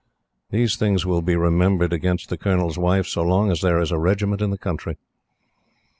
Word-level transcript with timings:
These 0.49 0.77
things 0.77 1.05
will 1.05 1.21
be 1.21 1.35
remembered 1.35 1.93
against 1.93 2.29
the 2.31 2.37
Colonel's 2.39 2.75
Wife 2.75 3.05
so 3.05 3.21
long 3.21 3.51
as 3.51 3.61
there 3.61 3.79
is 3.79 3.91
a 3.91 3.99
regiment 3.99 4.41
in 4.41 4.49
the 4.49 4.57
country. 4.57 4.97